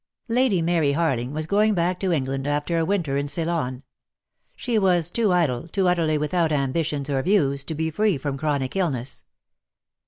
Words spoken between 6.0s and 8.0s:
without ambitions or views, to be